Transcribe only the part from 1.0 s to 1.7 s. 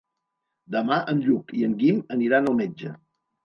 en Lluc i